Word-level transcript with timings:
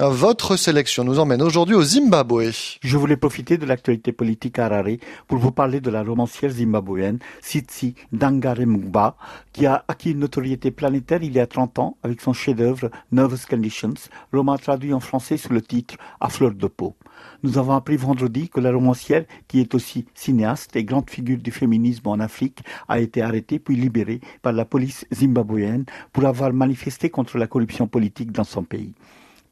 Votre 0.00 0.56
sélection 0.56 1.04
nous 1.04 1.20
emmène 1.20 1.40
aujourd'hui 1.40 1.76
au 1.76 1.82
Zimbabwe. 1.84 2.50
Je 2.82 2.96
voulais 2.96 3.16
profiter 3.16 3.58
de 3.58 3.64
l'actualité 3.64 4.10
politique 4.10 4.58
à 4.58 4.66
Harare 4.66 4.96
pour 5.28 5.38
vous 5.38 5.52
parler 5.52 5.80
de 5.80 5.88
la 5.88 6.02
romancière 6.02 6.50
zimbabwéenne 6.50 7.20
Tsitsi 7.40 7.94
Dangaremba, 8.10 9.16
qui 9.52 9.66
a 9.66 9.84
acquis 9.86 10.10
une 10.10 10.18
notoriété 10.18 10.72
planétaire 10.72 11.22
il 11.22 11.32
y 11.32 11.38
a 11.38 11.46
30 11.46 11.78
ans 11.78 11.96
avec 12.02 12.22
son 12.22 12.32
chef-d'œuvre 12.32 12.90
Nervous 13.12 13.46
Conditions, 13.48 13.94
roman 14.32 14.58
traduit 14.58 14.92
en 14.92 14.98
français 14.98 15.36
sous 15.36 15.52
le 15.52 15.62
titre 15.62 15.94
À 16.18 16.28
fleur 16.28 16.54
de 16.54 16.66
peau. 16.66 16.96
Nous 17.44 17.56
avons 17.56 17.74
appris 17.74 17.96
vendredi 17.96 18.48
que 18.48 18.58
la 18.58 18.72
romancière, 18.72 19.24
qui 19.46 19.60
est 19.60 19.76
aussi 19.76 20.06
cinéaste 20.14 20.74
et 20.74 20.82
grande 20.82 21.08
figure 21.08 21.38
du 21.38 21.52
féminisme 21.52 22.08
en 22.08 22.18
Afrique, 22.18 22.64
a 22.88 22.98
été 22.98 23.22
arrêtée 23.22 23.60
puis 23.60 23.76
libérée 23.76 24.20
par 24.42 24.54
la 24.54 24.64
police 24.64 25.06
zimbabwéenne 25.14 25.84
pour 26.12 26.24
avoir 26.24 26.52
manifesté 26.52 27.10
contre 27.10 27.38
la 27.38 27.46
corruption 27.46 27.86
politique 27.86 28.32
dans 28.32 28.42
son 28.42 28.64
pays. 28.64 28.92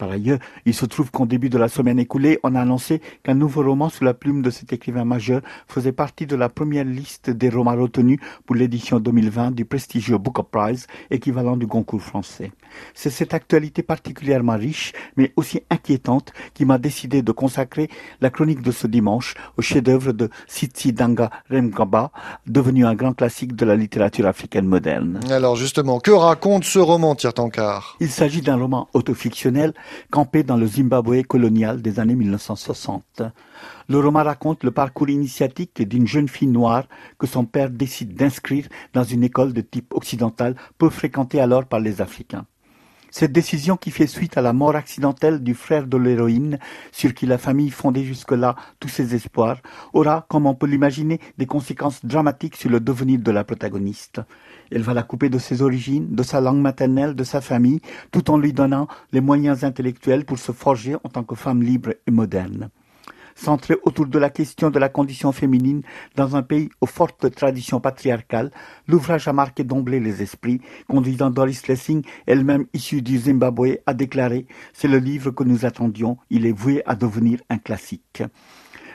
Par 0.02 0.10
ailleurs, 0.10 0.40
il 0.66 0.74
se 0.74 0.84
trouve 0.84 1.12
qu'en 1.12 1.26
début 1.26 1.48
de 1.48 1.58
la 1.58 1.68
semaine 1.68 2.00
écoulée, 2.00 2.40
on 2.42 2.56
a 2.56 2.60
annoncé 2.60 3.00
qu'un 3.22 3.34
nouveau 3.34 3.62
roman 3.62 3.88
sous 3.88 4.02
la 4.02 4.14
plume 4.14 4.42
de 4.42 4.50
cet 4.50 4.72
écrivain 4.72 5.04
majeur 5.04 5.42
faisait 5.68 5.92
partie 5.92 6.26
de 6.26 6.34
la 6.34 6.48
première 6.48 6.84
liste 6.84 7.30
des 7.30 7.48
romans 7.48 7.76
retenus 7.76 8.18
pour 8.44 8.56
l'édition 8.56 8.98
2020 8.98 9.52
du 9.52 9.64
prestigieux 9.64 10.18
Booker 10.18 10.42
Prize, 10.50 10.88
équivalent 11.12 11.56
du 11.56 11.68
concours 11.68 12.02
français. 12.02 12.50
C'est 12.94 13.10
cette 13.10 13.32
actualité 13.32 13.84
particulièrement 13.84 14.56
riche, 14.56 14.92
mais 15.16 15.32
aussi 15.36 15.62
inquiétante, 15.70 16.32
qui 16.52 16.64
m'a 16.64 16.78
décidé 16.78 17.22
de 17.22 17.30
consacrer 17.30 17.88
la 18.20 18.30
chronique 18.30 18.62
de 18.62 18.72
ce 18.72 18.88
dimanche 18.88 19.34
au 19.56 19.62
chef-d'œuvre 19.62 20.10
de 20.10 20.30
Sitsi 20.48 20.92
Danga 20.92 21.30
Remgaba, 21.48 22.10
devenu 22.44 22.86
un 22.86 22.96
grand 22.96 23.12
classique 23.12 23.54
de 23.54 23.64
la 23.64 23.76
littérature 23.76 24.26
africaine 24.26 24.66
moderne. 24.66 25.20
Alors 25.30 25.54
justement, 25.54 26.00
que 26.00 26.10
raconte 26.10 26.64
ce 26.64 26.80
roman, 26.80 27.14
Tirtankar 27.14 27.96
Il 28.00 28.10
s'agit 28.10 28.42
d'un 28.42 28.56
roman 28.56 28.88
autofictionnel 28.94 29.74
campé 30.10 30.42
dans 30.42 30.56
le 30.56 30.66
Zimbabwe 30.66 31.22
colonial 31.22 31.82
des 31.82 32.00
années 32.00 32.14
1960. 32.14 33.22
Le 33.88 33.98
roman 33.98 34.22
raconte 34.22 34.64
le 34.64 34.70
parcours 34.70 35.10
initiatique 35.10 35.82
d'une 35.82 36.06
jeune 36.06 36.28
fille 36.28 36.48
noire 36.48 36.84
que 37.18 37.26
son 37.26 37.44
père 37.44 37.70
décide 37.70 38.14
d'inscrire 38.14 38.68
dans 38.92 39.04
une 39.04 39.24
école 39.24 39.52
de 39.52 39.60
type 39.60 39.94
occidental 39.94 40.56
peu 40.78 40.90
fréquentée 40.90 41.40
alors 41.40 41.66
par 41.66 41.80
les 41.80 42.00
Africains. 42.00 42.46
Cette 43.14 43.32
décision 43.32 43.76
qui 43.76 43.90
fait 43.90 44.06
suite 44.06 44.38
à 44.38 44.40
la 44.40 44.54
mort 44.54 44.74
accidentelle 44.74 45.42
du 45.42 45.52
frère 45.52 45.86
de 45.86 45.98
l'héroïne, 45.98 46.58
sur 46.92 47.12
qui 47.12 47.26
la 47.26 47.36
famille 47.36 47.68
fondait 47.68 48.04
jusque-là 48.04 48.56
tous 48.80 48.88
ses 48.88 49.14
espoirs, 49.14 49.58
aura, 49.92 50.24
comme 50.30 50.46
on 50.46 50.54
peut 50.54 50.66
l'imaginer, 50.66 51.20
des 51.36 51.44
conséquences 51.44 52.02
dramatiques 52.06 52.56
sur 52.56 52.70
le 52.70 52.80
devenir 52.80 53.20
de 53.20 53.30
la 53.30 53.44
protagoniste. 53.44 54.22
Elle 54.70 54.80
va 54.80 54.94
la 54.94 55.02
couper 55.02 55.28
de 55.28 55.38
ses 55.38 55.60
origines, 55.60 56.14
de 56.14 56.22
sa 56.22 56.40
langue 56.40 56.62
maternelle, 56.62 57.14
de 57.14 57.22
sa 57.22 57.42
famille, 57.42 57.82
tout 58.12 58.30
en 58.30 58.38
lui 58.38 58.54
donnant 58.54 58.88
les 59.12 59.20
moyens 59.20 59.62
intellectuels 59.62 60.24
pour 60.24 60.38
se 60.38 60.52
forger 60.52 60.94
en 61.04 61.10
tant 61.10 61.22
que 61.22 61.34
femme 61.34 61.62
libre 61.62 61.90
et 62.06 62.10
moderne 62.10 62.70
centré 63.34 63.76
autour 63.82 64.06
de 64.06 64.18
la 64.18 64.30
question 64.30 64.70
de 64.70 64.78
la 64.78 64.88
condition 64.88 65.32
féminine 65.32 65.82
dans 66.16 66.36
un 66.36 66.42
pays 66.42 66.70
aux 66.80 66.86
fortes 66.86 67.34
traditions 67.34 67.80
patriarcales, 67.80 68.50
l'ouvrage 68.86 69.28
a 69.28 69.32
marqué 69.32 69.64
d'emblée 69.64 70.00
les 70.00 70.22
esprits, 70.22 70.60
conduisant 70.88 71.30
Doris 71.30 71.66
Lessing, 71.68 72.04
elle-même 72.26 72.66
issue 72.72 73.02
du 73.02 73.18
Zimbabwe, 73.18 73.78
à 73.86 73.94
déclarer 73.94 74.46
C'est 74.72 74.88
le 74.88 74.98
livre 74.98 75.30
que 75.30 75.44
nous 75.44 75.64
attendions, 75.64 76.18
il 76.30 76.46
est 76.46 76.52
voué 76.52 76.82
à 76.86 76.94
devenir 76.94 77.40
un 77.50 77.58
classique. 77.58 78.22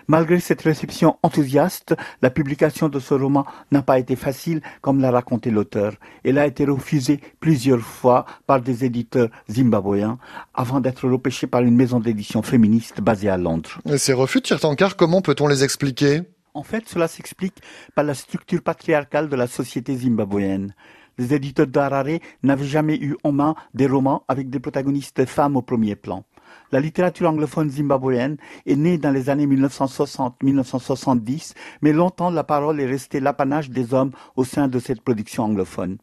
Malgré 0.08 0.39
cette 0.39 0.61
réception 0.61 1.17
enthousiaste, 1.22 1.95
la 2.22 2.30
publication 2.30 2.88
de 2.88 3.00
ce 3.00 3.13
roman 3.13 3.45
n'a 3.72 3.81
pas 3.81 4.00
été 4.00 4.16
facile, 4.16 4.61
comme 4.81 5.02
l'a 5.02 5.11
raconté 5.11 5.52
l'auteur. 5.52 5.94
Elle 6.23 6.38
a 6.38 6.47
été 6.47 6.63
refusée 6.63 7.19
plusieurs 7.41 7.81
fois 7.81 8.25
par 8.45 8.61
des 8.61 8.85
éditeurs 8.85 9.30
zimbabwéens, 9.50 10.17
avant 10.53 10.80
d'être 10.80 11.09
repêchée 11.09 11.47
par 11.47 11.61
une 11.61 11.75
maison 11.75 12.00
d'édition 12.00 12.41
féministe 12.41 13.02
basée 13.02 13.30
à 13.30 13.38
Londres. 13.38 13.81
Et 13.85 13.97
ces 13.97 14.13
refus 14.13 14.39
de 14.39 14.94
comment 14.94 15.22
peut-on 15.22 15.47
les 15.47 15.63
expliquer? 15.63 16.22
En 16.53 16.63
fait, 16.63 16.88
cela 16.88 17.08
s'explique 17.08 17.61
par 17.94 18.05
la 18.05 18.13
structure 18.13 18.61
patriarcale 18.61 19.28
de 19.28 19.35
la 19.35 19.47
société 19.47 19.96
zimbabwéenne. 19.96 20.73
Les 21.17 21.34
éditeurs 21.34 21.67
d'Harare 21.67 22.19
n'avaient 22.44 22.66
jamais 22.66 22.96
eu 22.96 23.16
en 23.23 23.31
main 23.31 23.56
des 23.73 23.88
romans 23.88 24.23
avec 24.28 24.50
des 24.50 24.59
protagonistes 24.59 25.25
femmes 25.25 25.57
au 25.57 25.62
premier 25.62 25.96
plan. 25.96 26.23
La 26.72 26.80
littérature 26.80 27.30
anglophone 27.30 27.69
zimbabwéenne 27.69 28.38
est 28.66 28.75
née 28.75 28.97
dans 28.97 29.12
les 29.12 29.30
années 29.30 29.47
1960-1970, 29.47 31.53
mais 31.81 31.94
longtemps 31.94 32.30
la 32.30 32.44
parole 32.44 32.81
est 32.81 32.85
restée 32.85 33.19
l'apanage 33.19 33.69
des 33.69 33.94
hommes 33.94 34.12
au 34.35 34.44
sein 34.44 34.68
de 34.68 34.80
cette 34.80 35.02
production 35.02 35.44
anglophone. 35.44 35.97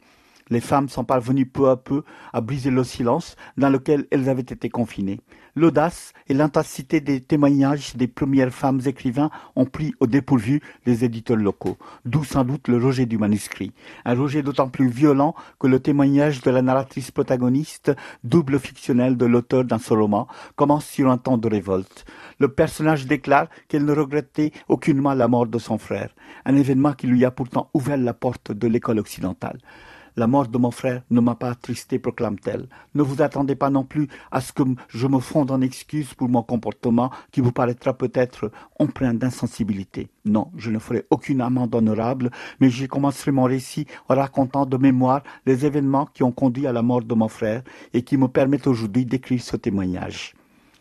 Les 0.50 0.60
femmes 0.60 0.88
sont 0.88 1.04
parvenues 1.04 1.46
peu 1.46 1.70
à 1.70 1.76
peu 1.76 2.02
à 2.32 2.40
briser 2.40 2.70
le 2.70 2.84
silence 2.84 3.36
dans 3.56 3.70
lequel 3.70 4.06
elles 4.10 4.28
avaient 4.28 4.42
été 4.42 4.68
confinées. 4.68 5.20
L'audace 5.56 6.12
et 6.28 6.34
l'intensité 6.34 7.00
des 7.00 7.20
témoignages 7.20 7.94
des 7.94 8.08
premières 8.08 8.52
femmes 8.52 8.80
écrivains 8.86 9.30
ont 9.54 9.66
pris 9.66 9.94
au 10.00 10.08
dépourvu 10.08 10.60
les 10.84 11.04
éditeurs 11.04 11.36
locaux, 11.36 11.78
d'où 12.04 12.24
sans 12.24 12.44
doute 12.44 12.66
le 12.66 12.76
rejet 12.76 13.06
du 13.06 13.18
manuscrit. 13.18 13.72
Un 14.04 14.14
rejet 14.14 14.42
d'autant 14.42 14.68
plus 14.68 14.88
violent 14.88 15.34
que 15.60 15.68
le 15.68 15.78
témoignage 15.78 16.40
de 16.40 16.50
la 16.50 16.60
narratrice 16.60 17.12
protagoniste, 17.12 17.92
double 18.24 18.58
fictionnel 18.58 19.16
de 19.16 19.26
l'auteur 19.26 19.64
dans 19.64 19.78
ce 19.78 19.94
roman, 19.94 20.26
commence 20.56 20.86
sur 20.86 21.08
un 21.08 21.18
temps 21.18 21.38
de 21.38 21.48
révolte. 21.48 22.04
Le 22.40 22.48
personnage 22.48 23.06
déclare 23.06 23.46
qu'elle 23.68 23.84
ne 23.84 23.92
regrettait 23.92 24.50
aucunement 24.68 25.14
la 25.14 25.28
mort 25.28 25.46
de 25.46 25.58
son 25.58 25.78
frère, 25.78 26.10
un 26.44 26.56
événement 26.56 26.94
qui 26.94 27.06
lui 27.06 27.24
a 27.24 27.30
pourtant 27.30 27.70
ouvert 27.74 27.96
la 27.96 28.12
porte 28.12 28.50
de 28.50 28.66
l'école 28.66 28.98
occidentale. 28.98 29.58
La 30.16 30.28
mort 30.28 30.46
de 30.46 30.58
mon 30.58 30.70
frère 30.70 31.02
ne 31.10 31.20
m'a 31.20 31.34
pas 31.34 31.50
attristé, 31.50 31.98
proclame-t-elle. 31.98 32.68
Ne 32.94 33.02
vous 33.02 33.20
attendez 33.20 33.56
pas 33.56 33.70
non 33.70 33.82
plus 33.82 34.06
à 34.30 34.40
ce 34.40 34.52
que 34.52 34.62
je 34.88 35.06
me 35.08 35.18
fonde 35.18 35.50
en 35.50 35.60
excuses 35.60 36.14
pour 36.14 36.28
mon 36.28 36.42
comportement 36.42 37.10
qui 37.32 37.40
vous 37.40 37.50
paraîtra 37.50 37.94
peut-être 37.94 38.52
empreint 38.78 39.14
d'insensibilité. 39.14 40.08
Non, 40.24 40.52
je 40.56 40.70
ne 40.70 40.78
ferai 40.78 41.04
aucune 41.10 41.40
amende 41.40 41.74
honorable, 41.74 42.30
mais 42.60 42.70
j'y 42.70 42.86
commencerai 42.86 43.32
mon 43.32 43.44
récit 43.44 43.86
en 44.08 44.14
racontant 44.14 44.66
de 44.66 44.76
mémoire 44.76 45.22
les 45.46 45.66
événements 45.66 46.06
qui 46.06 46.22
ont 46.22 46.32
conduit 46.32 46.68
à 46.68 46.72
la 46.72 46.82
mort 46.82 47.02
de 47.02 47.14
mon 47.14 47.28
frère 47.28 47.62
et 47.92 48.02
qui 48.02 48.16
me 48.16 48.28
permettent 48.28 48.68
aujourd'hui 48.68 49.04
d'écrire 49.04 49.42
ce 49.42 49.56
témoignage. 49.56 50.34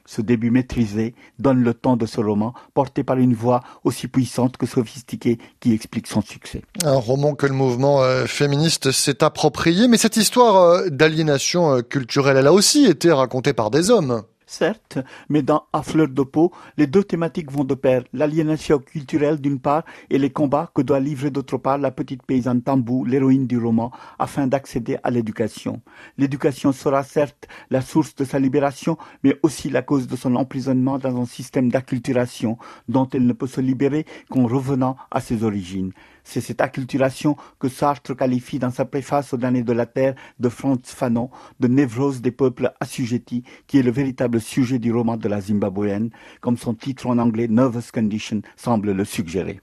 Ce 0.06 0.22
début 0.22 0.52
maîtrisé 0.52 1.16
donne 1.40 1.64
le 1.64 1.74
ton 1.74 1.96
de 1.96 2.06
ce 2.06 2.20
roman, 2.20 2.54
porté 2.74 3.04
par 3.04 3.18
une 3.18 3.34
voix 3.34 3.62
aussi 3.84 4.08
puissante 4.08 4.58
que 4.58 4.66
sophistiquée 4.66 5.38
qui 5.60 5.74
explique 5.74 6.08
son 6.08 6.22
succès. 6.22 6.62
Un 6.84 6.96
roman 6.96 7.36
que 7.36 7.48
le 7.48 7.54
mouvement 7.54 8.02
euh, 8.02 8.26
féministe 8.26 8.92
s'est 8.92 9.24
approprié, 9.24 9.88
mais 9.88 9.98
cette 9.98 10.18
histoire 10.18 10.58
euh, 10.58 10.90
d'aliénation 10.90 11.78
euh, 11.78 11.82
culturelle, 11.82 12.38
elle 12.38 12.48
a 12.48 12.54
aussi 12.54 12.86
été 12.86 13.12
racontée 13.12 13.54
par 13.54 13.72
des 13.72 13.90
hommes 13.90 14.24
certes, 14.54 15.00
mais 15.30 15.42
dans 15.42 15.64
À 15.74 15.82
fleur 15.82 16.08
de 16.08 16.22
peau, 16.22 16.52
les 16.78 16.88
deux 16.88 17.04
thématiques 17.04 17.52
vont 17.52 17.64
de 17.64 17.74
pair, 17.74 18.04
l'aliénation 18.14 18.78
culturelle 18.78 19.42
d'une 19.42 19.60
part 19.60 19.84
et 20.10 20.20
les 20.20 20.30
combats 20.30 20.70
que 20.76 20.84
doit 20.84 21.00
livrer 21.00 21.32
d'autre 21.32 21.58
part 21.58 21.80
la 21.80 21.92
petite 21.92 22.24
paysanne 22.24 22.62
Tambou, 22.62 23.04
l'héroïne 23.06 23.48
du 23.48 23.58
roman, 23.58 23.92
afin 24.20 24.46
d'accéder 24.46 24.98
à 25.04 25.10
l'éducation. 25.10 25.82
L'éducation 26.18 26.72
sera 26.72 27.04
certes 27.04 27.48
la 27.72 27.82
source 27.82 28.16
de 28.16 28.26
sa 28.26 28.38
libération, 28.40 28.98
mais 29.24 29.40
aussi 29.42 29.70
la 29.70 29.82
cause 29.82 30.08
de 30.08 30.16
son 30.16 30.36
emprisonnement 30.36 31.00
dans 31.00 31.20
un 31.20 31.26
système 31.26 31.70
d'acculturation 31.70 32.58
dont 32.88 33.10
elle 33.12 33.26
ne 33.26 33.34
peut 33.34 33.48
se 33.48 33.62
libérer 33.62 34.06
qu'en 34.30 34.46
revenant 34.46 34.96
à 35.10 35.20
ses 35.20 35.44
origines. 35.44 35.92
C'est 36.24 36.42
cette 36.42 36.62
acculturation 36.62 37.36
que 37.60 37.68
Sartre 37.68 38.16
qualifie 38.16 38.60
dans 38.60 38.72
sa 38.72 38.86
préface 38.86 39.34
au 39.34 39.38
dernier 39.38 39.64
de 39.64 39.74
la 39.74 39.86
Terre 39.86 40.16
de 40.40 40.50
Franz 40.50 40.82
Fanon 40.86 41.30
de 41.60 41.68
névrose 41.68 42.22
des 42.22 42.32
peuples 42.32 42.72
assujettis, 42.80 43.44
qui 43.68 43.78
est 43.78 43.84
le 43.84 43.92
véritable 43.92 44.40
sujet 44.44 44.80
du 44.80 44.92
roman 44.92 45.18
de 45.18 45.28
la 45.28 45.42
Zimbabwéenne, 45.42 46.12
comme 46.42 46.58
son 46.58 46.74
titre 46.74 47.08
en 47.08 47.18
anglais 47.18 47.48
Nervous 47.48 47.92
Condition 47.92 48.42
semble 48.56 48.92
le 48.92 49.06
suggérer. 49.06 49.60